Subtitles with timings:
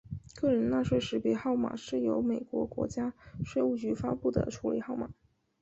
[0.33, 3.13] 个人纳税识别号码是由美国国家
[3.45, 5.11] 税务局发布的处理号码。